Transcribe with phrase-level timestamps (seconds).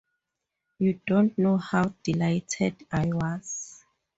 [0.79, 3.85] You don’t know how delighted I was.